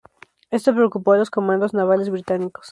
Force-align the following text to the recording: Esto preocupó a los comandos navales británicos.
Esto 0.49 0.73
preocupó 0.73 1.13
a 1.13 1.19
los 1.19 1.29
comandos 1.29 1.75
navales 1.75 2.09
británicos. 2.09 2.69